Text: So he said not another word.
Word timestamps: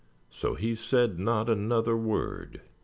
So 0.31 0.55
he 0.55 0.73
said 0.73 1.19
not 1.19 1.47
another 1.47 1.95
word. 1.95 2.61